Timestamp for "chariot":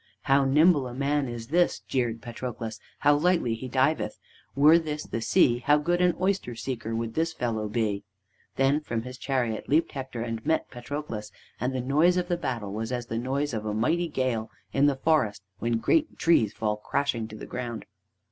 9.19-9.69